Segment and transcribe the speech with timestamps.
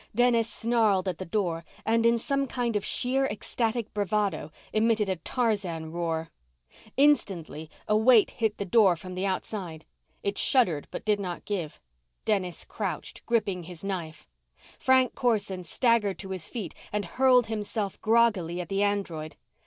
[0.15, 5.17] Dennis snarled at the door and, in some kind of sheer ecstatic bravado, emitted a
[5.17, 6.31] Tarzan roar.
[6.97, 9.85] Instantly a weight hit the door from the outside.
[10.23, 11.79] It shuddered but did not give.
[12.25, 14.27] Dennis crouched, gripping his knife.
[14.79, 19.35] Frank Corson staggered to his feet and hurled himself groggily at the android.